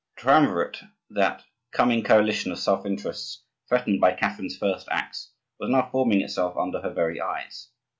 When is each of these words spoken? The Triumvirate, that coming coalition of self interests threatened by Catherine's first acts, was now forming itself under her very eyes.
The 0.15 0.21
Triumvirate, 0.21 0.81
that 1.11 1.43
coming 1.69 2.03
coalition 2.03 2.51
of 2.51 2.57
self 2.57 2.87
interests 2.87 3.43
threatened 3.69 4.01
by 4.01 4.13
Catherine's 4.13 4.57
first 4.57 4.87
acts, 4.89 5.29
was 5.59 5.69
now 5.69 5.89
forming 5.91 6.21
itself 6.21 6.57
under 6.57 6.81
her 6.81 6.89
very 6.89 7.21
eyes. 7.21 7.67